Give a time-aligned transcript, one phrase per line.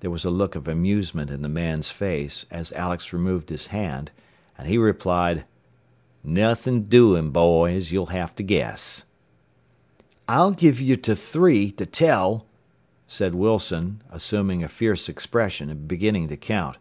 [0.00, 4.10] There was a look of amusement in the man's face as Alex removed his hand,
[4.56, 5.44] and he replied,
[6.24, 7.92] "Nothin' doin', boys.
[7.92, 9.04] You'll have to guess."
[10.26, 12.46] "I'll give you three, to tell,"
[13.06, 16.78] said Wilson, assuming a fierce expression and beginning to count.